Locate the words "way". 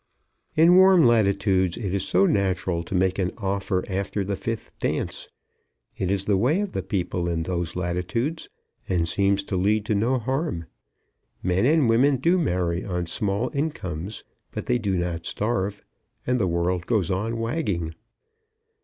6.37-6.59